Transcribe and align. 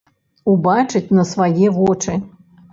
Убачыць 0.53 1.13
на 1.19 1.27
свае 1.35 1.71
вочы. 1.79 2.19